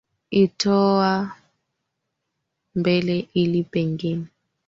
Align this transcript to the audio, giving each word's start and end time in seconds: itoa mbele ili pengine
itoa 0.31 1.31
mbele 2.75 3.27
ili 3.33 3.63
pengine 3.63 4.25